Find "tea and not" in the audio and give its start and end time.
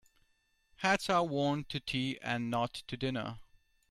1.79-2.73